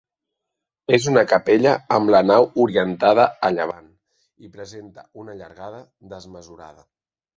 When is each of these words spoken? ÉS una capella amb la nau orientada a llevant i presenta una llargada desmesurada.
ÉS 0.97 1.03
una 1.11 1.23
capella 1.31 1.73
amb 1.97 2.13
la 2.15 2.21
nau 2.31 2.47
orientada 2.65 3.27
a 3.49 3.53
llevant 3.59 3.91
i 4.49 4.53
presenta 4.57 5.05
una 5.25 5.37
llargada 5.43 5.85
desmesurada. 6.15 6.89